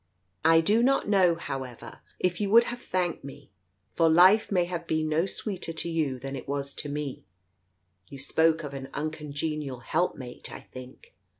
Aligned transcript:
I 0.43 0.61
do 0.61 0.81
not 0.81 1.07
know, 1.07 1.35
however, 1.35 1.99
if 2.17 2.41
you 2.41 2.49
would 2.49 2.63
have 2.63 2.81
thanked 2.81 3.23
me, 3.23 3.51
for 3.93 4.09
life 4.09 4.51
may 4.51 4.65
have 4.65 4.87
been 4.87 5.07
no 5.09 5.27
sweeter 5.27 5.73
to 5.73 5.87
you 5.89 6.17
than 6.17 6.35
it 6.35 6.47
was 6.47 6.73
to 6.77 6.89
me— 6.89 7.23
you 8.09 8.17
spoke 8.17 8.63
of 8.63 8.73
an 8.73 8.89
uncongenial 8.95 9.81
helpmate, 9.81 10.51
I 10.51 10.61
think? 10.61 11.13